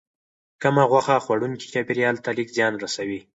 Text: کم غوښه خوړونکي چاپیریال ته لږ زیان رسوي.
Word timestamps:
کم 0.61 0.75
غوښه 0.91 1.15
خوړونکي 1.25 1.65
چاپیریال 1.73 2.15
ته 2.23 2.29
لږ 2.37 2.47
زیان 2.57 2.73
رسوي. 2.83 3.19